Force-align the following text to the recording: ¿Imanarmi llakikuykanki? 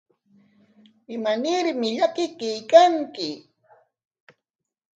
¿Imanarmi 1.15 1.89
llakikuykanki? 1.97 3.29